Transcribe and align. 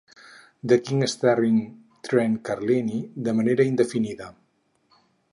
'The 0.63 0.79
King 0.79 1.05
Starring 1.05 1.83
Trent 2.01 2.41
Carlini' 2.43 3.11
de 3.15 3.33
manera 3.33 3.63
indefinida. 3.71 4.33